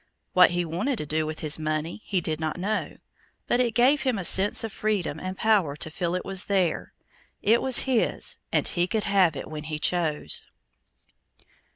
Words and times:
What 0.33 0.49
he 0.49 0.65
wanted 0.65 0.97
to 0.97 1.05
do 1.05 1.27
with 1.27 1.41
his 1.41 1.59
money 1.59 2.01
he 2.03 2.21
did 2.21 2.39
not 2.39 2.57
know, 2.57 2.95
but 3.45 3.59
it 3.59 3.75
gave 3.75 4.01
to 4.01 4.09
him 4.09 4.17
a 4.17 4.25
sense 4.25 4.63
of 4.63 4.73
freedom 4.73 5.19
and 5.19 5.37
power 5.37 5.75
to 5.75 5.91
feel 5.91 6.13
that 6.13 6.21
it 6.21 6.25
was 6.25 6.45
there 6.45 6.91
it 7.43 7.61
was 7.61 7.81
his 7.81 8.39
and 8.51 8.67
he 8.67 8.87
could 8.87 9.03
have 9.03 9.35
it 9.35 9.47
when 9.47 9.65
he 9.65 9.77
chose. 9.77 10.47